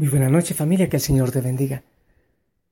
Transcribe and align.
Muy 0.00 0.08
buena 0.08 0.30
noche 0.30 0.54
familia, 0.54 0.88
que 0.88 0.96
el 0.96 1.02
Señor 1.02 1.30
te 1.30 1.42
bendiga. 1.42 1.82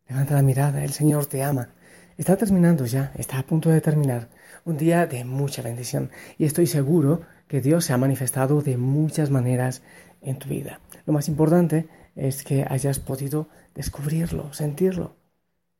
Levanta 0.09 0.32
la 0.32 0.41
mirada, 0.41 0.82
el 0.82 0.95
Señor 0.95 1.27
te 1.27 1.45
ama. 1.45 1.74
Está 2.16 2.38
terminando 2.38 2.86
ya, 2.86 3.12
está 3.19 3.38
a 3.38 3.42
punto 3.42 3.69
de 3.69 3.82
terminar. 3.82 4.30
Un 4.64 4.78
día 4.78 5.06
de 5.06 5.27
mucha 5.27 5.60
bendición 5.60 6.10
y 6.38 6.46
estoy 6.46 6.66
seguro 6.66 7.20
que 7.46 7.60
Dios 7.60 7.84
se 7.84 7.92
ha 7.92 7.98
manifestado 7.98 8.62
de 8.62 8.78
muchas 8.78 9.28
maneras 9.28 9.83
en 10.22 10.38
tu 10.38 10.48
vida. 10.48 10.80
Lo 11.05 11.12
más 11.12 11.28
importante 11.28 11.86
es 12.16 12.45
que 12.45 12.64
hayas 12.66 12.98
podido 12.98 13.50
descubrirlo, 13.74 14.55
sentirlo, 14.55 15.14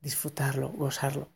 disfrutarlo, 0.03 0.69
gozarlo. 0.69 1.31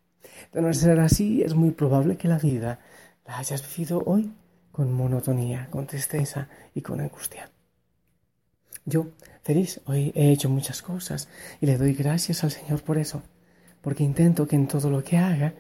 De 0.53 0.61
no 0.61 0.75
ser 0.75 1.01
así, 1.01 1.43
es 1.43 1.55
muy 1.55 1.71
probable 1.71 2.19
que 2.19 2.29
la 2.29 2.37
vida 2.37 2.81
la 3.27 3.39
hayas 3.39 3.67
vivido 3.67 4.03
hoy 4.05 4.31
con 4.73 4.93
monotonía, 4.93 5.69
con 5.71 5.87
tristeza 5.87 6.51
y 6.75 6.83
con 6.83 7.01
angustia. 7.01 7.51
Yo, 8.85 9.07
feliz, 9.43 9.81
hoy 9.87 10.11
he 10.17 10.33
hecho 10.33 10.49
muchas 10.49 10.83
cosas 10.83 11.29
y 11.61 11.67
le 11.67 11.79
doy 11.79 11.95
gracias 11.95 12.43
al 12.43 12.51
Señor 12.51 12.83
por 12.83 12.99
eso, 12.99 13.23
porque 13.81 14.03
intento 14.03 14.49
que 14.49 14.57
en 14.57 14.67
todo 14.67 14.91
lo 14.91 15.05
que 15.05 15.19
haga 15.19 15.55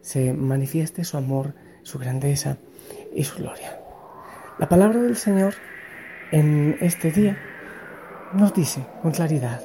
se 0.00 0.32
manifieste 0.32 1.02
su 1.02 1.16
amor, 1.16 1.54
su 1.82 1.98
grandeza 1.98 2.56
y 3.12 3.24
su 3.24 3.38
gloria. 3.38 3.80
La 4.60 4.68
palabra 4.68 5.02
del 5.02 5.16
Señor 5.16 5.54
en 6.30 6.76
este 6.80 7.10
día 7.10 7.36
nos 8.32 8.54
dice 8.54 8.84
con 9.02 9.10
claridad, 9.10 9.60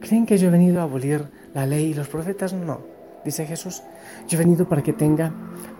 ¿creen 0.00 0.24
que 0.24 0.38
yo 0.38 0.48
he 0.48 0.52
venido 0.52 0.80
a 0.80 0.84
abolir 0.84 1.24
la 1.52 1.66
ley 1.66 1.86
y 1.86 1.94
los 1.94 2.06
profetas? 2.06 2.52
No, 2.52 2.80
dice 3.24 3.44
Jesús, 3.44 3.82
yo 4.28 4.38
he 4.38 4.44
venido 4.44 4.68
para 4.68 4.84
que 4.84 4.92
tenga 4.92 5.32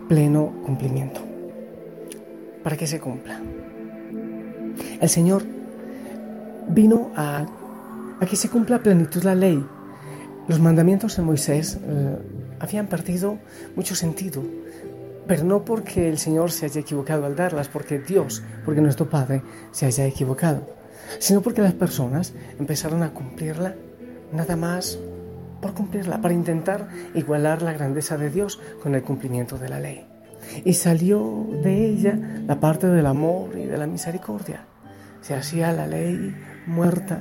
pleno 0.09 0.53
cumplimiento, 0.67 1.21
para 2.65 2.77
que 2.77 2.89
se 2.89 2.99
cumpla. 2.99 3.41
El 5.01 5.09
Señor 5.09 5.58
vino 6.69 7.11
a, 7.17 7.47
que 8.29 8.37
se 8.37 8.49
cumpla 8.49 8.77
a 8.77 8.83
plenitud 8.83 9.23
la 9.23 9.35
ley. 9.35 9.65
Los 10.49 10.61
mandamientos 10.61 11.17
de 11.17 11.23
Moisés 11.23 11.79
eh, 11.83 12.17
habían 12.61 12.87
perdido 12.87 13.39
mucho 13.77 13.95
sentido, 13.95 14.43
pero 15.27 15.45
no 15.45 15.65
porque 15.65 16.09
el 16.09 16.19
Señor 16.19 16.51
se 16.51 16.67
haya 16.67 16.81
equivocado 16.81 17.27
al 17.27 17.37
darlas, 17.37 17.69
porque 17.69 17.99
Dios, 17.99 18.43
porque 18.65 18.81
nuestro 18.81 19.09
Padre 19.11 19.43
se 19.73 19.87
haya 19.87 20.07
equivocado, 20.07 20.67
sino 21.19 21.43
porque 21.43 21.63
las 21.63 21.75
personas 21.75 22.33
empezaron 22.59 23.03
a 23.03 23.13
cumplirla 23.13 23.75
nada 24.33 24.57
más 24.57 24.99
por 25.61 25.75
cumplirla, 25.75 26.21
para 26.21 26.35
intentar 26.35 26.89
igualar 27.15 27.63
la 27.63 27.73
grandeza 27.73 28.17
de 28.17 28.31
Dios 28.31 28.61
con 28.83 28.95
el 28.95 29.03
cumplimiento 29.03 29.59
de 29.59 29.69
la 29.69 29.81
ley. 29.81 30.07
Y 30.65 30.75
salió 30.75 31.47
de 31.63 31.87
ella 31.87 32.19
la 32.47 32.61
parte 32.61 32.87
del 32.87 33.07
amor 33.07 33.51
y 33.59 33.67
de 33.67 33.77
la 33.77 33.87
misericordia. 33.87 34.65
Se 35.21 35.35
hacía 35.35 35.73
la 35.73 35.87
ley 35.87 36.35
muerta. 36.69 37.21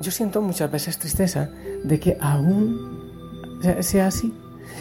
Yo 0.00 0.10
siento 0.10 0.40
muchas 0.40 0.70
veces 0.70 0.98
tristeza 0.98 1.50
de 1.84 2.00
que 2.00 2.16
aún 2.20 3.60
sea 3.80 4.06
así, 4.06 4.32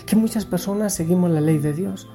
que 0.06 0.16
muchas 0.16 0.46
personas 0.46 0.94
seguimos 0.94 1.32
la 1.32 1.42
ley 1.42 1.58
de 1.58 1.74
Dios, 1.74 2.08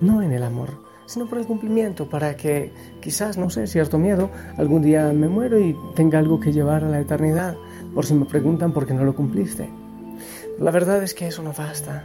no 0.00 0.22
en 0.22 0.32
el 0.32 0.42
amor, 0.42 0.70
sino 1.06 1.28
por 1.28 1.38
el 1.38 1.46
cumplimiento, 1.46 2.08
para 2.08 2.36
que 2.36 2.72
quizás, 3.00 3.38
no 3.38 3.50
sé, 3.50 3.66
cierto 3.66 3.98
miedo, 3.98 4.30
algún 4.56 4.82
día 4.82 5.12
me 5.12 5.28
muero 5.28 5.58
y 5.58 5.76
tenga 5.94 6.18
algo 6.18 6.40
que 6.40 6.52
llevar 6.52 6.84
a 6.84 6.88
la 6.88 7.00
eternidad, 7.00 7.56
por 7.94 8.04
si 8.04 8.14
me 8.14 8.24
preguntan 8.24 8.72
por 8.72 8.86
qué 8.86 8.94
no 8.94 9.04
lo 9.04 9.14
cumpliste. 9.14 9.68
La 10.58 10.70
verdad 10.70 11.02
es 11.02 11.14
que 11.14 11.28
eso 11.28 11.42
no 11.42 11.52
basta. 11.52 12.04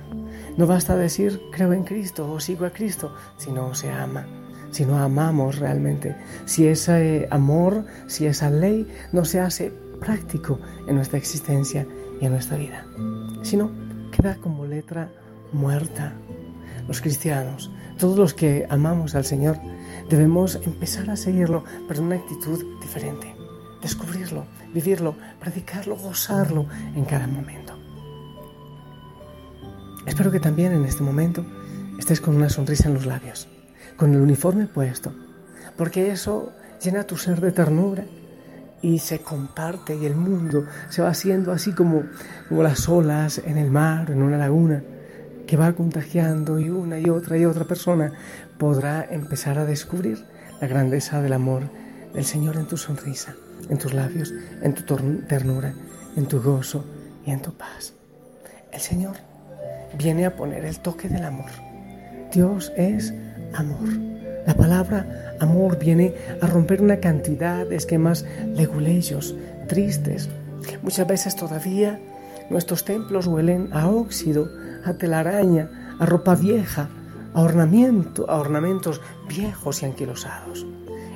No 0.57 0.67
basta 0.67 0.95
decir 0.95 1.41
creo 1.51 1.73
en 1.73 1.83
Cristo 1.83 2.31
o 2.31 2.39
sigo 2.39 2.65
a 2.65 2.69
Cristo 2.69 3.15
si 3.37 3.51
no 3.51 3.73
se 3.73 3.89
ama 3.89 4.27
si 4.73 4.85
no 4.85 4.97
amamos 4.97 5.59
realmente, 5.59 6.15
si 6.45 6.67
ese 6.67 7.27
amor, 7.29 7.85
si 8.07 8.25
esa 8.25 8.49
ley 8.49 8.87
no 9.11 9.23
se 9.23 9.39
hace 9.39 9.71
práctico 9.99 10.59
en 10.87 10.95
nuestra 10.95 11.19
existencia 11.19 11.85
y 12.19 12.25
en 12.25 12.31
nuestra 12.31 12.57
vida, 12.57 12.83
sino 13.43 13.69
queda 14.11 14.35
como 14.35 14.65
letra 14.65 15.11
muerta. 15.51 16.13
Los 16.87 17.01
cristianos, 17.01 17.71
todos 17.99 18.17
los 18.17 18.33
que 18.33 18.65
amamos 18.67 19.13
al 19.13 19.25
Señor, 19.25 19.57
debemos 20.09 20.59
empezar 20.65 21.09
a 21.11 21.15
seguirlo, 21.15 21.63
pero 21.87 21.99
en 21.99 22.07
una 22.07 22.15
actitud 22.15 22.65
diferente, 22.81 23.33
descubrirlo, 23.81 24.47
vivirlo, 24.73 25.15
predicarlo, 25.39 25.95
gozarlo 25.95 26.65
en 26.95 27.05
cada 27.05 27.27
momento. 27.27 27.77
Espero 30.07 30.31
que 30.31 30.39
también 30.39 30.73
en 30.73 30.83
este 30.83 31.03
momento 31.03 31.45
estés 31.99 32.19
con 32.19 32.35
una 32.35 32.49
sonrisa 32.49 32.89
en 32.89 32.95
los 32.95 33.05
labios 33.05 33.52
con 33.97 34.13
el 34.13 34.21
uniforme 34.21 34.67
puesto, 34.67 35.13
porque 35.77 36.11
eso 36.11 36.51
llena 36.81 37.05
tu 37.05 37.17
ser 37.17 37.39
de 37.41 37.51
ternura 37.51 38.05
y 38.81 38.99
se 38.99 39.19
comparte 39.19 39.95
y 39.95 40.05
el 40.05 40.15
mundo 40.15 40.65
se 40.89 41.01
va 41.01 41.09
haciendo 41.09 41.51
así 41.51 41.71
como, 41.71 42.03
como 42.49 42.63
las 42.63 42.87
olas 42.89 43.41
en 43.45 43.57
el 43.57 43.71
mar, 43.71 44.11
en 44.11 44.21
una 44.21 44.37
laguna, 44.37 44.83
que 45.47 45.57
va 45.57 45.73
contagiando 45.73 46.59
y 46.59 46.69
una 46.69 46.99
y 46.99 47.09
otra 47.09 47.37
y 47.37 47.45
otra 47.45 47.65
persona 47.65 48.13
podrá 48.57 49.05
empezar 49.09 49.57
a 49.57 49.65
descubrir 49.65 50.25
la 50.59 50.67
grandeza 50.67 51.21
del 51.21 51.33
amor 51.33 51.63
del 52.13 52.25
Señor 52.25 52.57
en 52.57 52.67
tu 52.67 52.77
sonrisa, 52.77 53.35
en 53.69 53.77
tus 53.77 53.93
labios, 53.93 54.33
en 54.61 54.73
tu 54.73 54.83
ternura, 55.27 55.73
en 56.15 56.27
tu 56.27 56.41
gozo 56.41 56.85
y 57.25 57.31
en 57.31 57.41
tu 57.41 57.53
paz. 57.53 57.93
El 58.71 58.79
Señor 58.79 59.15
viene 59.97 60.25
a 60.25 60.35
poner 60.35 60.65
el 60.65 60.79
toque 60.79 61.09
del 61.09 61.23
amor. 61.23 61.49
Dios 62.31 62.71
es 62.75 63.13
amor. 63.53 63.89
La 64.45 64.55
palabra 64.55 65.35
amor 65.39 65.79
viene 65.79 66.13
a 66.41 66.47
romper 66.47 66.81
una 66.81 66.97
cantidad 66.97 67.65
de 67.65 67.75
esquemas 67.75 68.25
leguleyos, 68.55 69.35
tristes. 69.67 70.29
Muchas 70.81 71.07
veces 71.07 71.35
todavía 71.35 71.99
nuestros 72.49 72.83
templos 72.83 73.27
huelen 73.27 73.69
a 73.71 73.87
óxido, 73.87 74.49
a 74.85 74.93
telaraña, 74.93 75.95
a 75.99 76.05
ropa 76.05 76.35
vieja, 76.35 76.89
a 77.33 77.41
ornamento, 77.41 78.29
a 78.29 78.37
ornamentos 78.39 79.01
viejos 79.27 79.81
y 79.81 79.85
anquilosados. 79.85 80.65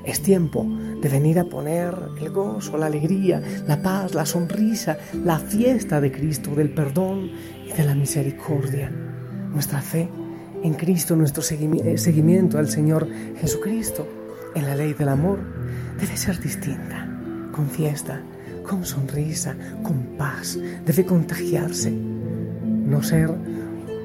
Es 0.05 0.23
tiempo 0.23 0.65
de 1.01 1.09
venir 1.09 1.37
a 1.37 1.43
poner 1.43 1.93
el 2.19 2.29
gozo, 2.29 2.77
la 2.77 2.85
alegría, 2.85 3.41
la 3.67 3.81
paz, 3.81 4.15
la 4.15 4.25
sonrisa, 4.25 4.97
la 5.25 5.37
fiesta 5.37 5.99
de 5.99 6.13
Cristo, 6.13 6.55
del 6.55 6.73
perdón 6.73 7.29
y 7.65 7.73
de 7.73 7.83
la 7.83 7.93
misericordia. 7.93 8.89
Nuestra 8.89 9.81
fe 9.81 10.09
en 10.63 10.73
Cristo, 10.73 11.15
nuestro 11.15 11.43
eh, 11.43 11.97
seguimiento 11.97 12.57
al 12.57 12.69
Señor 12.69 13.07
Jesucristo, 13.39 14.07
en 14.55 14.65
la 14.65 14.75
ley 14.75 14.93
del 14.93 15.09
amor, 15.09 15.39
debe 15.99 16.17
ser 16.17 16.39
distinta, 16.39 17.07
con 17.51 17.69
fiesta, 17.69 18.21
con 18.67 18.85
sonrisa, 18.85 19.55
con 19.83 20.17
paz, 20.17 20.57
debe 20.85 21.05
contagiarse, 21.05 21.91
no 21.91 23.03
ser 23.03 23.31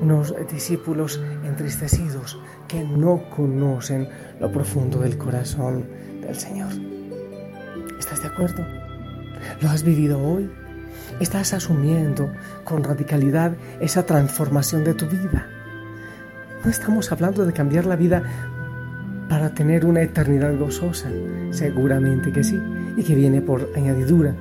unos 0.01 0.35
discípulos 0.53 1.21
entristecidos 1.45 2.39
que 2.69 2.83
no 2.83 3.31
conocen 3.31 4.09
lo 4.41 4.51
profundo 4.51 5.01
del 5.01 5.17
corazón 5.17 5.87
del 6.21 6.37
Señor. 6.37 6.73
¿Estás 7.99 8.21
de 8.23 8.29
acuerdo? 8.29 8.67
¿Lo 9.61 9.71
has 9.71 9.83
vivido 9.85 10.21
hoy? 10.21 10.51
¿Estás 11.21 11.53
asumiendo 11.53 12.33
con 12.65 12.83
radicalidad 12.83 13.55
esa 13.81 14.05
transformación 14.05 14.83
de 14.85 14.95
tu 14.95 15.07
vida? 15.07 15.47
No 16.65 16.71
estamos 16.71 17.11
hablando 17.11 17.45
de 17.45 17.53
cambiar 17.53 17.87
la 17.87 17.97
vida 17.97 18.23
para 19.29 19.53
tener 19.53 19.85
una 19.85 20.03
eternidad 20.03 20.57
gozosa. 20.57 21.09
Seguramente 21.51 22.31
que 22.31 22.45
sí, 22.45 22.61
y 22.97 23.03
que 23.03 23.17
viene 23.17 23.43
por 23.43 23.69
añadidura. 23.75 24.33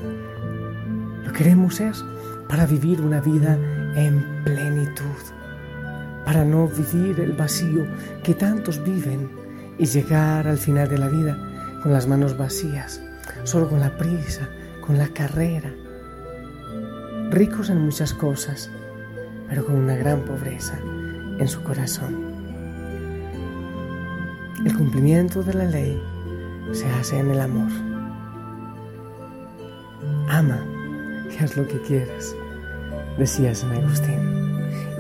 Lo 1.26 1.34
queremos 1.34 1.80
es 1.80 2.06
para 2.48 2.68
vivir 2.68 3.02
una 3.02 3.22
vida 3.22 3.58
en 3.96 4.24
plenitud, 4.44 5.22
para 6.26 6.46
no 6.46 6.68
vivir 6.68 7.20
el 7.20 7.32
vacío 7.32 7.88
que 8.24 8.36
tantos 8.36 8.84
viven 8.84 9.30
y 9.80 9.86
llegar 9.86 10.48
al 10.48 10.58
final 10.60 10.90
de 10.90 11.00
la 11.00 11.08
vida 11.08 11.38
con 11.82 11.92
las 11.92 12.08
manos 12.08 12.38
vacías, 12.38 13.02
solo 13.46 13.68
con 13.68 13.80
la 13.80 13.98
prisa, 13.98 14.48
con 14.86 15.00
la 15.00 15.08
carrera, 15.08 15.74
ricos 17.32 17.72
en 17.72 17.80
muchas 17.80 18.14
cosas, 18.14 18.70
pero 19.50 19.66
con 19.66 19.76
una 19.76 19.96
gran 19.96 20.22
pobreza 20.22 20.78
en 21.42 21.48
su 21.48 21.64
corazón. 21.64 22.16
El 24.64 24.78
cumplimiento 24.78 25.42
de 25.42 25.56
la 25.56 25.66
ley 25.66 26.00
se 26.72 26.86
hace 26.86 27.18
en 27.18 27.32
el 27.32 27.42
amor. 27.42 27.72
Ama 30.30 30.64
y 31.32 31.44
haz 31.44 31.58
lo 31.58 31.68
que 31.68 31.82
quieras, 31.82 32.36
decía 33.18 33.56
San 33.56 33.72
Agustín. 33.72 34.20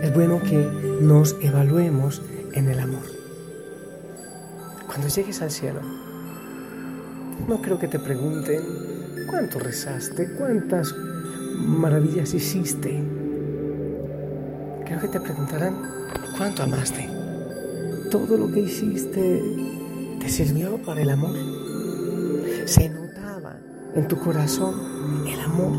Es 0.01 0.11
bueno 0.15 0.41
que 0.41 0.67
nos 0.99 1.35
evaluemos 1.41 2.23
en 2.53 2.69
el 2.69 2.79
amor. 2.79 3.05
Cuando 4.87 5.07
llegues 5.09 5.43
al 5.43 5.51
cielo, 5.51 5.81
no 7.47 7.61
creo 7.61 7.77
que 7.77 7.87
te 7.87 7.99
pregunten 7.99 9.27
cuánto 9.29 9.59
rezaste, 9.59 10.33
cuántas 10.39 10.93
maravillas 11.59 12.33
hiciste. 12.33 13.10
Que 15.01 15.07
te 15.07 15.19
preguntarán 15.19 15.77
cuánto 16.37 16.61
amaste. 16.61 17.09
Todo 18.11 18.37
lo 18.37 18.51
que 18.51 18.59
hiciste 18.59 19.41
te 20.19 20.29
sirvió 20.29 20.77
para 20.77 21.01
el 21.01 21.09
amor. 21.09 21.35
Se 22.65 22.87
notaba 22.87 23.55
en 23.95 24.07
tu 24.07 24.19
corazón 24.19 24.75
el 25.27 25.39
amor. 25.39 25.73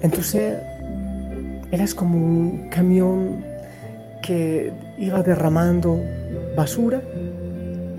En 0.00 0.10
tu 0.10 0.24
ser 0.24 0.60
eras 1.70 1.94
como 1.94 2.18
un 2.18 2.68
camión 2.68 3.44
que 4.20 4.72
iba 4.98 5.22
derramando 5.22 6.00
basura 6.56 7.00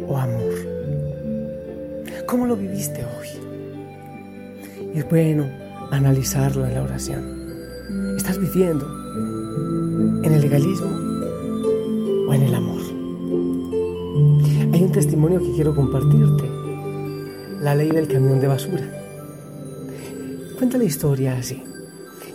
o 0.10 0.18
amor. 0.18 0.54
¿Cómo 2.28 2.48
lo 2.48 2.58
viviste 2.58 3.06
hoy? 3.06 3.30
Y 4.94 5.00
es 5.00 5.10
bueno 5.10 5.46
analizarlo 5.90 6.66
en 6.68 6.74
la 6.74 6.84
oración. 6.84 8.18
¿Estás 8.18 8.38
viviendo 8.38 8.95
en 10.25 10.33
el 10.33 10.42
legalismo 10.42 10.89
o 12.27 12.33
en 12.33 12.42
el 12.42 12.56
amor? 12.56 12.81
Hay 14.74 14.83
un 14.83 14.92
testimonio 14.92 15.39
que 15.39 15.51
quiero 15.51 15.75
compartirte. 15.75 16.50
La 17.62 17.75
ley 17.75 17.92
del 17.92 18.07
camión 18.07 18.39
de 18.39 18.48
basura. 18.48 18.89
Cuenta 20.57 20.77
la 20.80 20.83
historia 20.83 21.38
así. 21.38 21.63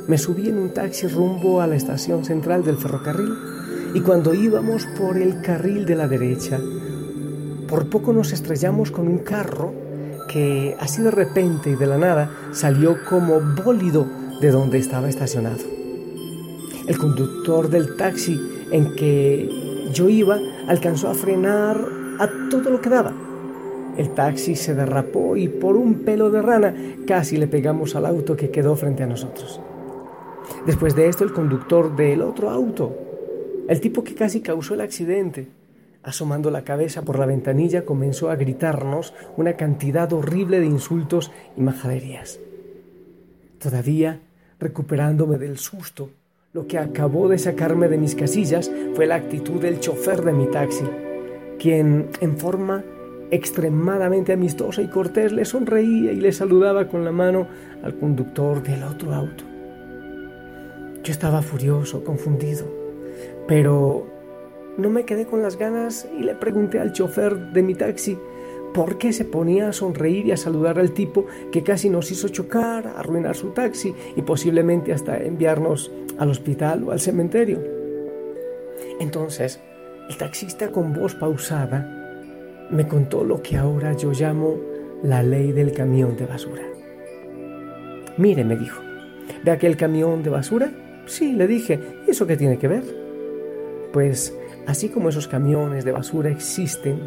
Me 0.07 0.19
subí 0.19 0.49
en 0.49 0.59
un 0.59 0.73
taxi 0.73 1.09
rumbo 1.09 1.61
a 1.61 1.67
la 1.67 1.75
estación 1.75 2.25
central 2.25 2.65
del 2.65 2.77
ferrocarril 2.77 3.35
y 3.93 4.01
cuando 4.01 4.35
íbamos 4.35 4.87
por 4.99 5.19
el 5.19 5.43
carril 5.43 5.85
de 5.85 5.97
la 5.97 6.07
derecha, 6.07 6.61
por 7.69 7.91
poco 7.91 8.13
nos 8.13 8.33
estrellamos 8.33 8.93
con 8.93 9.09
un 9.09 9.19
carro 9.19 9.75
que 10.29 10.77
así 10.79 11.03
de 11.03 11.11
repente 11.11 11.71
y 11.71 11.75
de 11.75 11.87
la 11.87 11.99
nada 11.99 12.31
salió 12.53 13.05
como 13.05 13.41
bólido 13.41 14.07
de 14.41 14.51
donde 14.51 14.79
estaba 14.79 15.09
estacionado. 15.09 15.80
El 16.91 16.99
conductor 16.99 17.71
del 17.71 17.95
taxi 17.95 18.37
en 18.73 18.97
que 18.97 19.49
yo 19.93 20.09
iba 20.09 20.41
alcanzó 20.67 21.09
a 21.09 21.15
frenar 21.15 21.79
a 22.19 22.29
todo 22.51 22.71
lo 22.71 22.81
que 22.81 22.91
daba. 22.91 23.15
El 23.97 24.11
taxi 24.11 24.57
se 24.57 24.75
derrapó 24.75 25.37
y 25.37 25.47
por 25.47 25.77
un 25.77 26.01
pelo 26.01 26.31
de 26.31 26.43
rana 26.43 26.75
casi 27.07 27.37
le 27.37 27.47
pegamos 27.47 27.95
al 27.95 28.07
auto 28.07 28.37
que 28.37 28.51
quedó 28.51 28.75
frente 28.75 29.05
a 29.05 29.07
nosotros. 29.07 29.61
Después 30.67 30.97
de 30.97 31.07
esto, 31.07 31.23
el 31.23 31.33
conductor 31.33 31.95
del 31.95 32.23
otro 32.23 32.51
auto 32.51 32.93
el 33.71 33.81
tipo 33.81 34.03
que 34.03 34.17
casi 34.17 34.41
causó 34.41 34.75
el 34.75 34.81
accidente, 34.81 35.47
asomando 36.03 36.51
la 36.51 36.65
cabeza 36.65 37.03
por 37.03 37.21
la 37.21 37.27
ventanilla, 37.27 37.85
comenzó 37.85 38.29
a 38.29 38.35
gritarnos 38.35 39.15
una 39.37 39.53
cantidad 39.53 40.13
horrible 40.13 40.59
de 40.59 40.67
insultos 40.67 41.31
y 41.57 41.61
majaderías. 41.61 42.41
Todavía, 43.61 44.23
recuperándome 44.59 45.39
del 45.39 45.57
susto, 45.57 46.11
lo 46.53 46.67
que 46.67 46.79
acabó 46.79 47.29
de 47.29 47.39
sacarme 47.39 47.89
de 47.89 47.99
mis 47.99 48.15
casillas 48.15 48.71
fue 48.95 49.07
la 49.07 49.17
actitud 49.17 49.61
del 49.61 49.81
chofer 49.81 50.23
de 50.23 50.33
mi 50.33 50.47
taxi, 50.51 50.85
quien, 51.59 52.09
en 52.21 52.37
forma 52.37 52.85
extremadamente 53.31 54.33
amistosa 54.33 54.83
y 54.83 54.89
cortés, 54.89 55.33
le 55.33 55.45
sonreía 55.45 56.13
y 56.13 56.17
le 56.17 56.33
saludaba 56.33 56.89
con 56.89 57.05
la 57.05 57.13
mano 57.13 57.47
al 57.83 57.97
conductor 57.97 58.63
del 58.63 58.83
otro 58.83 59.15
auto. 59.15 59.45
Yo 61.05 61.13
estaba 61.13 61.41
furioso, 61.41 62.03
confundido 62.05 62.81
pero 63.51 64.07
no 64.77 64.91
me 64.91 65.05
quedé 65.05 65.27
con 65.27 65.43
las 65.43 65.59
ganas 65.59 66.09
y 66.17 66.23
le 66.23 66.37
pregunté 66.37 66.79
al 66.79 66.93
chofer 66.93 67.37
de 67.53 67.63
mi 67.65 67.75
taxi 67.75 68.17
por 68.75 68.99
qué 68.99 69.13
se 69.13 69.25
ponía 69.25 69.69
a 69.69 69.73
sonreír 69.73 70.27
y 70.27 70.33
a 70.33 70.37
saludar 70.37 70.79
al 70.79 70.93
tipo 70.93 71.27
que 71.51 71.63
casi 71.63 71.91
nos 71.91 72.11
hizo 72.11 72.29
chocar, 72.29 72.95
arruinar 72.97 73.37
su 73.37 73.51
taxi 73.51 73.95
y 74.17 74.23
posiblemente 74.23 74.93
hasta 74.93 75.19
enviarnos 75.19 75.91
al 76.19 76.31
hospital 76.31 76.85
o 76.85 76.93
al 76.93 77.01
cementerio. 77.01 77.61
Entonces, 79.01 79.61
el 80.09 80.17
taxista 80.17 80.71
con 80.71 80.93
voz 80.93 81.15
pausada 81.15 81.97
me 82.71 82.87
contó 82.87 83.25
lo 83.25 83.43
que 83.43 83.57
ahora 83.57 83.93
yo 83.95 84.13
llamo 84.13 84.59
la 85.03 85.23
ley 85.23 85.53
del 85.53 85.73
camión 85.73 86.17
de 86.17 86.27
basura. 86.27 86.63
Mire, 88.17 88.45
me 88.45 88.57
dijo, 88.57 88.81
¿ve 89.45 89.51
aquel 89.51 89.77
camión 89.77 90.23
de 90.23 90.31
basura? 90.31 90.71
Sí, 91.07 91.33
le 91.33 91.47
dije, 91.47 91.81
¿y 92.07 92.11
eso 92.11 92.27
qué 92.27 92.37
tiene 92.37 92.59
que 92.59 92.69
ver? 92.69 92.85
Pues 93.93 94.37
así 94.67 94.89
como 94.89 95.09
esos 95.09 95.27
camiones 95.27 95.85
de 95.85 95.93
basura 95.93 96.31
existen, 96.31 97.01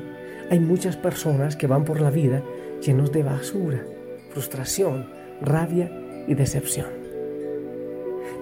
hay 0.49 0.59
muchas 0.59 0.97
personas 0.97 1.55
que 1.55 1.67
van 1.67 1.85
por 1.85 2.01
la 2.01 2.11
vida 2.11 2.43
llenos 2.81 3.11
de 3.11 3.23
basura, 3.23 3.83
frustración, 4.29 5.07
rabia 5.41 5.91
y 6.27 6.35
decepción. 6.35 6.87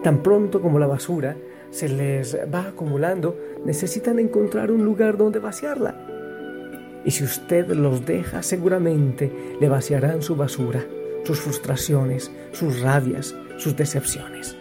Tan 0.03 0.23
pronto 0.23 0.61
como 0.61 0.79
la 0.79 0.87
basura 0.87 1.37
se 1.69 1.87
les 1.87 2.37
va 2.53 2.67
acumulando, 2.67 3.37
necesitan 3.65 4.19
encontrar 4.19 4.71
un 4.71 4.83
lugar 4.83 5.17
donde 5.17 5.39
vaciarla. 5.39 6.07
Y 7.05 7.11
si 7.11 7.23
usted 7.23 7.67
los 7.69 8.05
deja, 8.05 8.43
seguramente 8.43 9.31
le 9.59 9.69
vaciarán 9.69 10.21
su 10.21 10.35
basura, 10.35 10.85
sus 11.23 11.39
frustraciones, 11.39 12.31
sus 12.51 12.81
rabias, 12.81 13.35
sus 13.57 13.75
decepciones. 13.75 14.55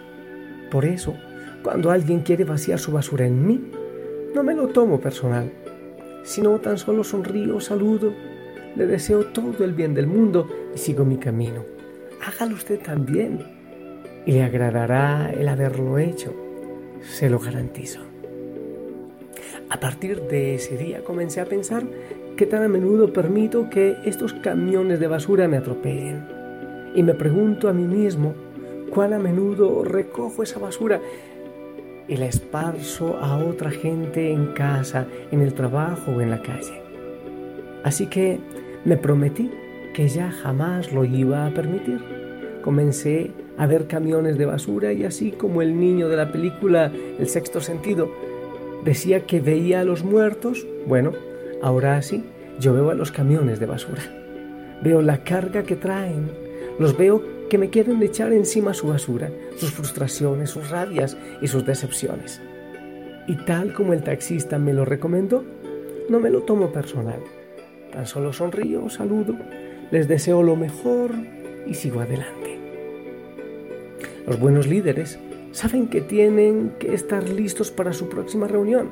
Por 0.70 0.84
eso, 0.84 1.14
cuando 1.62 1.90
alguien 1.90 2.20
quiere 2.20 2.44
vaciar 2.44 2.78
su 2.78 2.92
basura 2.92 3.26
en 3.26 3.46
mí, 3.46 3.70
no 4.34 4.42
me 4.42 4.54
lo 4.54 4.69
tomo 4.69 5.00
personal, 5.00 5.52
sino 6.22 6.58
tan 6.58 6.78
solo 6.78 7.05
sonrío, 7.05 7.61
saludo, 7.61 8.12
le 8.76 8.87
deseo 8.87 9.26
todo 9.26 9.64
el 9.64 9.72
bien 9.72 9.94
del 9.94 10.06
mundo 10.06 10.49
y 10.75 10.78
sigo 10.78 11.05
mi 11.05 11.17
camino. 11.17 11.64
Hágalo 12.25 12.55
usted 12.55 12.81
también 12.81 13.44
y 14.26 14.32
le 14.32 14.43
agradará 14.43 15.32
el 15.32 15.49
haberlo 15.49 15.99
hecho, 15.99 16.34
se 17.00 17.31
lo 17.31 17.38
garantizo. 17.38 18.00
A 19.70 19.78
partir 19.78 20.22
de 20.22 20.56
ese 20.56 20.76
día 20.76 21.02
comencé 21.02 21.40
a 21.40 21.46
pensar 21.46 21.84
que 22.37 22.46
tan 22.46 22.62
a 22.62 22.69
menudo 22.69 23.12
permito 23.12 23.70
que 23.70 23.96
estos 24.05 24.32
camiones 24.32 24.99
de 24.99 25.06
basura 25.06 25.47
me 25.47 25.59
atropellen. 25.59 26.26
Y 26.94 27.02
me 27.02 27.14
pregunto 27.14 27.68
a 27.68 27.73
mí 27.73 27.85
mismo 27.85 28.35
cuán 28.90 29.12
a 29.12 29.18
menudo 29.18 29.85
recojo 29.85 30.42
esa 30.42 30.59
basura 30.59 31.00
y 32.11 32.17
la 32.17 32.26
esparzo 32.26 33.19
a 33.19 33.38
otra 33.38 33.71
gente 33.71 34.33
en 34.33 34.47
casa, 34.49 35.07
en 35.31 35.43
el 35.43 35.55
trabajo 35.55 36.11
o 36.11 36.21
en 36.21 36.31
la 36.31 36.43
calle. 36.43 36.83
Así 37.85 38.09
que 38.09 38.40
me 38.85 38.97
prometí 38.97 39.49
que 39.95 40.09
ya 40.09 40.33
jamás 40.33 40.93
lo 40.93 41.05
iba 41.05 41.47
a 41.47 41.55
permitir. 41.55 42.00
Comencé 42.62 43.31
a 43.57 43.67
ver 43.67 43.87
camiones 43.87 44.38
de 44.38 44.47
basura 44.47 44.93
y 44.93 45.05
así 45.05 45.31
como 45.31 45.62
el 45.62 45.79
niño 45.79 46.09
de 46.09 46.17
la 46.17 46.33
película 46.33 46.90
El 47.19 47.29
sexto 47.29 47.61
sentido 47.61 48.11
decía 48.85 49.21
que 49.21 49.40
veía 49.40 49.81
a 49.81 49.85
los 49.85 50.02
muertos, 50.02 50.67
bueno, 50.87 51.12
ahora 51.62 52.02
sí, 52.02 52.25
yo 52.59 52.75
veo 52.75 52.90
a 52.90 52.95
los 52.95 53.12
camiones 53.12 53.61
de 53.61 53.67
basura. 53.67 54.02
Veo 54.83 55.00
la 55.00 55.19
carga 55.19 55.62
que 55.62 55.76
traen, 55.76 56.29
los 56.79 56.97
veo 56.97 57.23
que 57.50 57.59
me 57.59 57.69
quieren 57.69 58.02
echar 58.02 58.33
encima 58.33 58.73
su 58.73 58.87
basura, 58.87 59.30
sus 59.59 59.73
frustraciones, 59.73 60.49
sus 60.49 60.71
rabias 60.71 61.19
y 61.42 61.49
sus 61.49 61.66
decepciones. 61.66 62.40
Y 63.26 63.37
tal 63.45 63.75
como 63.75 63.92
el 63.92 64.02
taxista 64.02 64.59
me 64.59 64.73
lo 64.73 64.87
recomendó, 64.87 65.45
no 66.09 66.19
me 66.19 66.30
lo 66.30 66.42
tomo 66.45 66.73
personal. 66.73 67.21
Tan 67.92 68.07
solo 68.07 68.33
sonrío, 68.33 68.88
saludo, 68.88 69.37
les 69.90 70.09
deseo 70.09 70.42
lo 70.42 70.57
mejor 70.57 71.11
y 71.66 71.75
sigo 71.75 72.00
adelante. 72.00 72.59
Los 74.26 74.40
buenos 74.40 74.66
líderes 74.66 75.19
saben 75.52 75.88
que 75.88 76.00
tienen 76.00 76.73
que 76.78 76.95
estar 76.95 77.28
listos 77.28 77.71
para 77.71 77.92
su 77.92 78.09
próxima 78.09 78.47
reunión. 78.47 78.88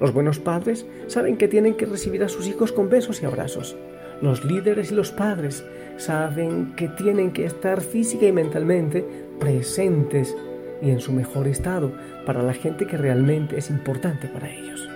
Los 0.00 0.12
buenos 0.12 0.38
padres 0.38 0.86
saben 1.06 1.36
que 1.36 1.48
tienen 1.48 1.74
que 1.74 1.86
recibir 1.86 2.22
a 2.22 2.28
sus 2.28 2.46
hijos 2.46 2.70
con 2.70 2.90
besos 2.90 3.22
y 3.22 3.26
abrazos. 3.26 3.76
Los 4.22 4.44
líderes 4.44 4.92
y 4.92 4.94
los 4.94 5.10
padres 5.10 5.64
saben 5.96 6.74
que 6.76 6.88
tienen 6.88 7.32
que 7.32 7.44
estar 7.44 7.80
física 7.80 8.26
y 8.26 8.32
mentalmente 8.32 9.04
presentes 9.38 10.34
y 10.80 10.90
en 10.90 11.00
su 11.00 11.12
mejor 11.12 11.48
estado 11.48 11.92
para 12.26 12.42
la 12.42 12.54
gente 12.54 12.86
que 12.86 12.96
realmente 12.96 13.58
es 13.58 13.70
importante 13.70 14.28
para 14.28 14.50
ellos. 14.50 14.88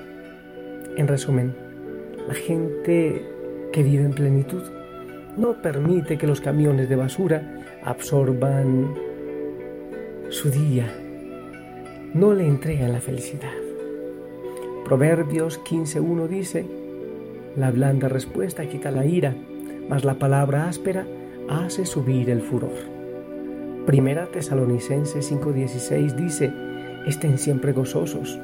En 0.96 1.08
resumen, 1.08 1.54
la 2.26 2.34
gente 2.34 3.24
que 3.72 3.82
vive 3.82 4.04
en 4.04 4.12
plenitud 4.12 4.62
no 5.36 5.62
permite 5.62 6.18
que 6.18 6.26
los 6.26 6.40
camiones 6.40 6.88
de 6.88 6.96
basura 6.96 7.62
absorban 7.82 8.94
su 10.28 10.50
día, 10.50 10.92
no 12.12 12.34
le 12.34 12.46
entregan 12.46 12.92
la 12.92 13.00
felicidad. 13.00 13.52
Proverbios 14.84 15.60
15.1 15.60 16.28
dice, 16.28 16.66
La 17.58 17.72
blanda 17.72 18.06
respuesta 18.08 18.68
quita 18.68 18.92
la 18.92 19.04
ira, 19.04 19.34
mas 19.88 20.04
la 20.04 20.14
palabra 20.14 20.68
áspera 20.68 21.08
hace 21.48 21.86
subir 21.86 22.30
el 22.30 22.40
furor. 22.40 22.70
Primera 23.84 24.28
Tesalonicenses 24.28 25.32
5:16 25.32 26.14
dice, 26.14 26.52
estén 27.04 27.36
siempre 27.36 27.72
gozosos. 27.72 28.38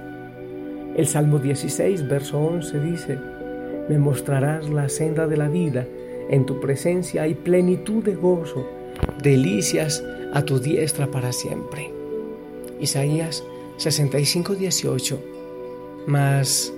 El 0.97 1.07
Salmo 1.07 1.39
16, 1.39 2.09
verso 2.09 2.41
11 2.41 2.81
dice, 2.81 3.19
me 3.89 3.99
mostrarás 3.99 4.69
la 4.69 4.89
senda 4.89 5.29
de 5.29 5.37
la 5.37 5.49
vida, 5.49 5.87
en 6.29 6.45
tu 6.45 6.59
presencia 6.59 7.23
hay 7.23 7.35
plenitud 7.35 8.03
de 8.03 8.17
gozo, 8.17 8.67
delicias 9.23 10.03
a 10.33 10.43
tu 10.43 10.59
diestra 10.59 11.07
para 11.07 11.31
siempre. 11.31 11.93
Isaías 12.81 13.45
65, 13.77 14.57
18. 14.57 15.19
Mas 16.09 16.75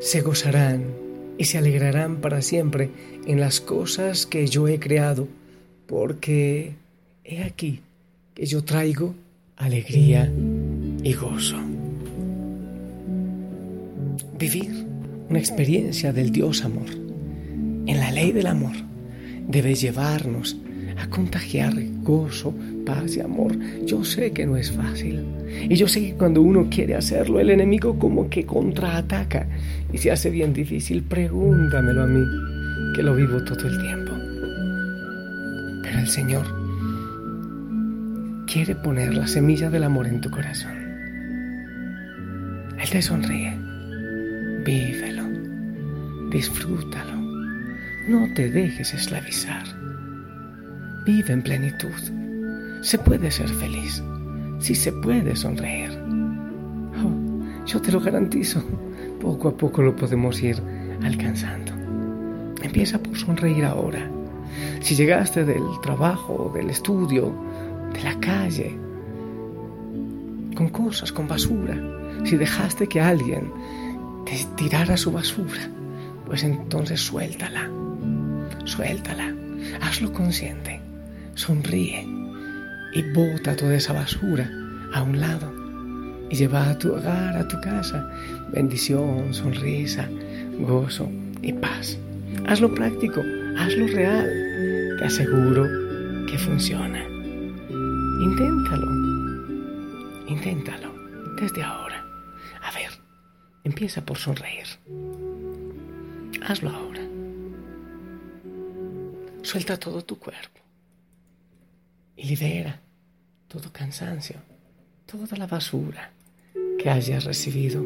se 0.00 0.20
gozarán 0.20 0.84
y 1.38 1.44
se 1.44 1.58
alegrarán 1.58 2.16
para 2.16 2.42
siempre 2.42 2.90
en 3.26 3.40
las 3.40 3.60
cosas 3.60 4.26
que 4.26 4.46
yo 4.46 4.68
he 4.68 4.78
creado, 4.78 5.28
porque 5.86 6.74
he 7.24 7.42
aquí 7.42 7.80
que 8.34 8.46
yo 8.46 8.62
traigo 8.64 9.14
alegría 9.56 10.32
y 11.02 11.12
gozo. 11.14 11.56
Vivir 14.38 14.86
una 15.28 15.38
experiencia 15.38 16.12
del 16.12 16.30
Dios 16.30 16.64
amor 16.64 16.88
en 16.90 17.98
la 17.98 18.12
ley 18.12 18.32
del 18.32 18.46
amor 18.46 18.76
debe 19.48 19.74
llevarnos 19.74 20.56
a 20.98 21.08
contagiar 21.08 21.72
gozo, 22.02 22.54
paz 22.84 23.16
y 23.16 23.20
amor. 23.20 23.56
Yo 23.84 24.04
sé 24.04 24.32
que 24.32 24.46
no 24.46 24.56
es 24.56 24.72
fácil. 24.72 25.24
Y 25.68 25.74
yo 25.76 25.88
sé 25.88 26.00
que 26.00 26.14
cuando 26.14 26.42
uno 26.42 26.68
quiere 26.70 26.94
hacerlo, 26.94 27.40
el 27.40 27.50
enemigo 27.50 27.98
como 27.98 28.28
que 28.28 28.44
contraataca 28.44 29.46
y 29.92 29.98
se 29.98 30.10
hace 30.10 30.30
bien 30.30 30.52
difícil. 30.52 31.02
Pregúntamelo 31.02 32.02
a 32.02 32.06
mí, 32.06 32.24
que 32.94 33.02
lo 33.02 33.14
vivo 33.14 33.42
todo 33.44 33.68
el 33.68 33.78
tiempo. 33.80 34.12
Pero 35.82 35.98
el 36.00 36.08
Señor 36.08 36.46
quiere 38.46 38.74
poner 38.74 39.14
la 39.14 39.26
semilla 39.26 39.70
del 39.70 39.84
amor 39.84 40.06
en 40.06 40.20
tu 40.20 40.30
corazón. 40.30 40.76
Él 42.78 42.90
te 42.90 43.02
sonríe. 43.02 43.54
Vívelo. 44.64 45.24
Disfrútalo. 46.30 47.16
No 48.08 48.32
te 48.34 48.50
dejes 48.50 48.94
esclavizar. 48.94 49.77
Vive 51.08 51.32
en 51.32 51.40
plenitud. 51.40 52.82
Se 52.82 52.98
puede 52.98 53.30
ser 53.30 53.48
feliz. 53.48 54.02
Si 54.60 54.74
se 54.74 54.92
puede 54.92 55.34
sonreír. 55.36 55.90
Oh, 57.02 57.64
yo 57.64 57.80
te 57.80 57.90
lo 57.90 57.98
garantizo. 57.98 58.62
Poco 59.18 59.48
a 59.48 59.56
poco 59.56 59.80
lo 59.80 59.96
podemos 59.96 60.42
ir 60.42 60.62
alcanzando. 61.02 61.72
Empieza 62.60 63.02
por 63.02 63.16
sonreír 63.16 63.64
ahora. 63.64 64.06
Si 64.80 64.96
llegaste 64.96 65.46
del 65.46 65.62
trabajo, 65.82 66.52
del 66.54 66.68
estudio, 66.68 67.32
de 67.94 68.02
la 68.02 68.20
calle, 68.20 68.78
con 70.54 70.68
cosas, 70.68 71.10
con 71.10 71.26
basura, 71.26 71.74
si 72.24 72.36
dejaste 72.36 72.86
que 72.86 73.00
alguien 73.00 73.50
te 74.26 74.36
tirara 74.56 74.98
su 74.98 75.10
basura, 75.10 75.70
pues 76.26 76.44
entonces 76.44 77.00
suéltala, 77.00 77.70
suéltala, 78.66 79.34
hazlo 79.80 80.12
consciente 80.12 80.86
sonríe 81.38 82.04
y 82.92 83.02
bota 83.12 83.54
toda 83.56 83.76
esa 83.76 83.92
basura 83.92 84.50
a 84.92 85.02
un 85.02 85.20
lado 85.20 85.54
y 86.30 86.36
lleva 86.36 86.68
a 86.68 86.78
tu 86.78 86.92
hogar, 86.92 87.36
a 87.36 87.46
tu 87.46 87.58
casa, 87.60 88.10
bendición, 88.52 89.32
sonrisa, 89.32 90.08
gozo 90.58 91.08
y 91.40 91.52
paz. 91.52 91.96
Hazlo 92.46 92.74
práctico, 92.74 93.22
hazlo 93.56 93.86
real. 93.86 94.28
Te 94.98 95.04
aseguro 95.04 95.64
que 96.26 96.36
funciona. 96.38 97.02
Inténtalo. 98.20 98.90
Inténtalo 100.26 100.92
desde 101.40 101.62
ahora. 101.62 102.04
A 102.62 102.72
ver, 102.72 102.90
empieza 103.64 104.04
por 104.04 104.18
sonreír. 104.18 104.66
Hazlo 106.46 106.70
ahora. 106.70 107.00
Suelta 109.42 109.78
todo 109.78 110.02
tu 110.04 110.18
cuerpo 110.18 110.67
y 112.18 112.24
libera 112.24 112.80
todo 113.46 113.72
cansancio, 113.72 114.36
toda 115.06 115.36
la 115.36 115.46
basura 115.46 116.10
que 116.78 116.90
hayas 116.90 117.24
recibido 117.24 117.82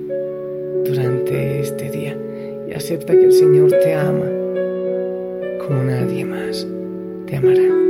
durante 0.85 1.61
este 1.61 1.91
día 1.91 2.17
y 2.69 2.73
acepta 2.73 3.12
que 3.12 3.25
el 3.25 3.33
Señor 3.33 3.71
te 3.71 3.95
ama 3.95 4.27
como 5.61 5.85
nadie 5.85 6.25
más 6.25 6.67
te 7.27 7.37
amará. 7.37 7.83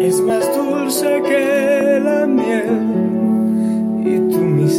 es 0.00 0.22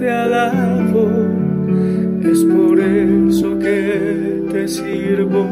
te 0.00 0.10
alabo, 0.10 1.10
es 2.22 2.42
por 2.44 2.80
eso 2.80 3.58
que 3.58 4.42
te 4.50 4.66
sirvo, 4.66 5.46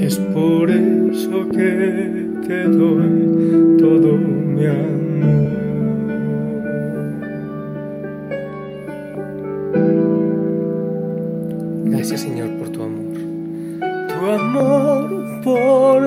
es 0.00 0.16
por 0.34 0.68
eso 0.68 1.48
que 1.48 2.26
te 2.44 2.64
doy 2.64 3.76
todo 3.78 4.16
mi 4.16 4.66
amor. 4.66 5.00
por 15.44 16.02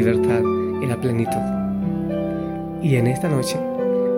libertad 0.00 0.40
y 0.82 0.86
la 0.86 0.96
plenitud. 0.96 1.42
Y 2.82 2.96
en 2.96 3.06
esta 3.06 3.28
noche 3.28 3.58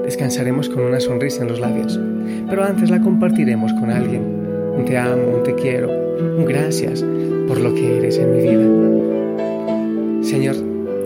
descansaremos 0.04 0.68
con 0.68 0.84
una 0.84 1.00
sonrisa 1.00 1.42
en 1.42 1.48
los 1.48 1.58
labios, 1.58 1.98
pero 2.48 2.62
antes 2.62 2.88
la 2.88 3.00
compartiremos 3.00 3.72
con 3.72 3.90
alguien. 3.90 4.22
Un 4.78 4.84
te 4.84 4.96
amo, 4.96 5.38
un 5.38 5.42
te 5.42 5.56
quiero, 5.56 5.90
un 5.90 6.44
gracias 6.44 7.04
por 7.48 7.58
lo 7.60 7.74
que 7.74 7.98
eres 7.98 8.16
en 8.18 8.32
mi 8.32 8.42
vida. 8.42 10.22
Señor, 10.22 10.54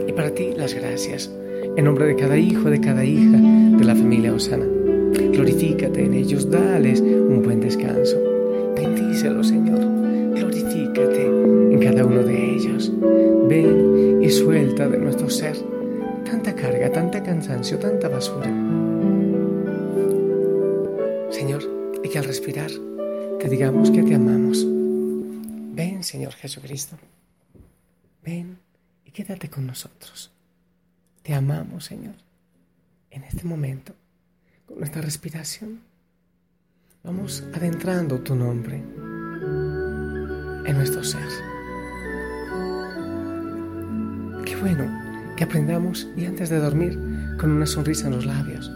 y 0.07 0.13
para 0.13 0.31
ti 0.31 0.51
las 0.55 0.75
gracias, 0.75 1.31
en 1.75 1.85
nombre 1.85 2.05
de 2.05 2.17
cada 2.17 2.37
hijo, 2.37 2.69
de 2.69 2.81
cada 2.81 3.03
hija 3.03 3.39
de 3.39 3.85
la 3.85 3.95
familia 3.95 4.35
Osana. 4.35 4.67
Glorifícate 5.33 6.05
en 6.05 6.13
ellos, 6.13 6.51
dales 6.51 7.01
un 7.01 7.43
buen 7.43 7.61
descanso. 7.61 8.19
Bendícelo, 8.77 9.43
Señor. 9.43 9.81
Glorifícate 10.35 11.25
en 11.25 11.81
cada 11.81 12.05
uno 12.05 12.23
de 12.23 12.57
ellos. 12.57 12.93
Ven 13.49 14.21
y 14.23 14.29
suelta 14.29 14.66
de 14.85 14.99
nuestro 14.99 15.31
ser 15.31 15.57
tanta 16.31 16.55
carga, 16.55 16.93
tanta 16.93 17.23
cansancio, 17.23 17.79
tanta 17.79 18.09
basura. 18.09 18.47
Señor, 21.31 21.63
y 22.05 22.09
que 22.11 22.19
al 22.19 22.25
respirar 22.25 22.71
te 23.41 23.49
digamos 23.49 23.91
que 23.91 24.03
te 24.03 24.15
amamos. 24.15 24.67
Ven, 25.75 26.05
Señor 26.05 26.35
Jesucristo. 26.35 26.99
Ven 28.23 28.59
y 29.07 29.13
quédate 29.13 29.49
con 29.49 29.67
nosotros. 29.67 30.31
Te 31.23 31.33
amamos, 31.33 31.87
Señor. 31.87 32.15
En 33.11 33.25
este 33.25 33.45
momento, 33.45 33.95
con 34.67 34.79
nuestra 34.79 35.01
respiración, 35.01 35.81
vamos 37.03 37.43
adentrando 37.55 38.21
tu 38.21 38.35
nombre 38.35 38.77
en 40.67 40.77
nuestro 40.77 41.03
ser. 41.03 41.56
Qué 44.47 44.57
bueno 44.57 44.89
que 45.37 45.45
aprendamos 45.45 46.09
y 46.17 46.25
antes 46.25 46.49
de 46.49 46.59
dormir 46.59 46.99
con 47.39 47.51
una 47.51 47.67
sonrisa 47.67 48.07
en 48.07 48.15
los 48.15 48.25
labios 48.25 48.73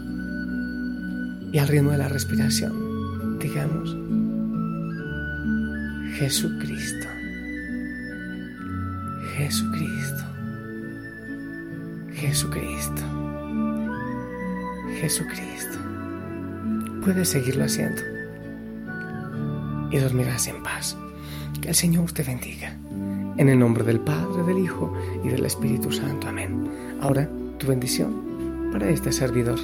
y 1.51 1.57
al 1.57 1.67
ritmo 1.67 1.91
de 1.91 1.97
la 1.97 2.07
respiración 2.07 3.39
digamos 3.39 3.97
Jesucristo, 6.21 7.07
Jesucristo, 9.35 10.23
Jesucristo, 12.13 13.01
Jesucristo. 14.99 15.79
Puedes 17.03 17.29
seguirlo 17.29 17.63
haciendo 17.63 18.03
y 19.89 19.97
dormirás 19.97 20.47
en 20.47 20.61
paz. 20.61 20.95
Que 21.59 21.69
el 21.69 21.75
Señor 21.75 22.11
te 22.11 22.21
bendiga. 22.21 22.77
En 23.41 23.49
el 23.49 23.57
nombre 23.57 23.83
del 23.83 23.99
Padre, 23.99 24.43
del 24.43 24.59
Hijo 24.59 24.93
y 25.23 25.29
del 25.29 25.43
Espíritu 25.47 25.91
Santo. 25.91 26.27
Amén. 26.27 26.69
Ahora, 27.01 27.27
tu 27.57 27.65
bendición 27.65 28.69
para 28.71 28.87
este 28.87 29.11
servidor 29.11 29.57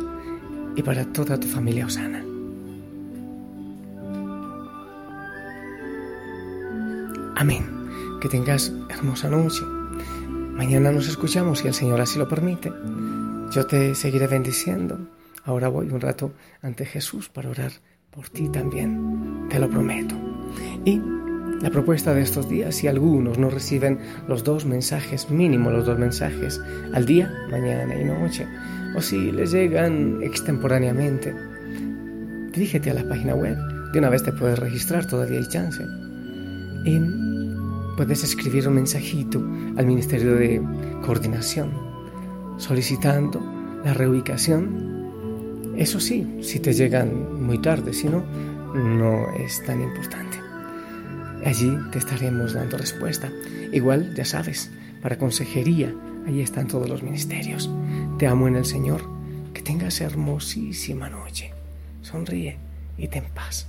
y 0.76 0.82
para 0.82 1.06
toda 1.14 1.40
tu 1.40 1.48
familia 1.48 1.86
Osana. 1.86 2.26
Amén. 7.36 7.68
Que 8.20 8.28
tengas 8.28 8.74
hermosa 8.90 9.30
noche. 9.30 9.62
Mañana 10.54 10.92
nos 10.92 11.08
escuchamos 11.08 11.60
si 11.60 11.68
el 11.68 11.76
Señor 11.76 12.02
así 12.02 12.18
lo 12.18 12.28
permite. 12.28 12.74
Yo 13.52 13.68
te 13.68 13.94
seguiré 13.94 14.26
bendiciendo. 14.26 14.98
Ahora 15.44 15.68
voy 15.68 15.92
un 15.92 16.02
rato 16.02 16.34
ante 16.64 16.84
Jesús 16.84 17.30
para 17.30 17.52
orar 17.52 17.74
por 18.10 18.28
ti 18.30 18.50
también. 18.50 19.46
Te 19.50 19.60
lo 19.60 19.70
prometo. 19.70 20.16
Y 20.84 21.00
la 21.62 21.70
propuesta 21.72 22.14
de 22.14 22.22
estos 22.22 22.48
días, 22.50 22.76
si 22.76 22.88
algunos 22.88 23.38
no 23.38 23.50
reciben 23.50 24.00
los 24.28 24.44
dos 24.44 24.66
mensajes, 24.66 25.30
mínimo 25.30 25.72
los 25.72 25.86
dos 25.86 25.98
mensajes 25.98 26.62
al 26.94 27.06
día, 27.06 27.34
mañana 27.50 27.96
y 28.00 28.04
noche, 28.04 28.48
o 28.96 29.02
si 29.02 29.32
les 29.32 29.52
llegan 29.52 30.20
extemporáneamente, 30.22 31.36
dirígete 32.52 32.92
a 32.92 32.94
la 32.94 33.08
página 33.08 33.34
web. 33.36 33.58
De 33.94 34.00
una 34.00 34.10
vez 34.10 34.24
te 34.24 34.34
puedes 34.34 34.60
registrar, 34.60 35.08
todavía 35.08 35.40
hay 35.40 35.48
chance. 35.48 35.84
Y 36.86 37.00
puedes 37.96 38.24
escribir 38.24 38.68
un 38.68 38.76
mensajito 38.76 39.40
al 39.78 39.86
Ministerio 39.86 40.36
de 40.36 40.62
Coordinación 41.06 41.72
solicitando 42.58 43.42
la 43.84 43.94
reubicación. 43.94 45.74
Eso 45.78 46.00
sí, 46.00 46.40
si 46.42 46.60
te 46.60 46.74
llegan 46.74 47.42
muy 47.42 47.62
tarde, 47.62 47.94
si 47.94 48.08
no, 48.08 48.24
no 48.74 49.28
es 49.38 49.64
tan 49.64 49.82
importante. 49.82 50.47
Allí 51.48 51.78
te 51.94 51.98
estaremos 51.98 52.56
dando 52.56 52.78
respuesta. 52.78 53.32
Igual, 53.72 54.14
ya 54.14 54.26
sabes, 54.26 54.70
para 55.02 55.18
consejería, 55.18 55.96
allí 56.28 56.42
están 56.42 56.68
todos 56.68 56.90
los 56.90 57.04
ministerios. 57.04 57.70
Te 58.20 58.28
amo 58.28 58.50
en 58.50 58.58
el 58.58 58.66
Señor. 58.66 59.02
Que 59.54 59.62
tengas 59.62 60.02
hermosísima 60.02 61.10
noche. 61.10 61.54
Sonríe 62.02 62.58
y 62.98 63.08
ten 63.08 63.24
paz. 63.34 63.66